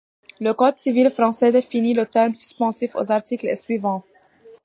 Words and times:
Le 0.39 0.55
Code 0.55 0.79
civil 0.79 1.11
français 1.11 1.51
définit 1.51 1.93
le 1.93 2.07
terme 2.07 2.33
suspensif 2.33 2.95
aux 2.95 3.11
articles 3.11 3.45
et 3.49 3.55
suivants. 3.55 4.03